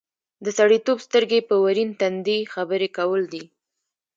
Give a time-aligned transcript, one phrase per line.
[0.43, 3.43] د سړیتوب سترګې په ورین تندي خبرې کول دي.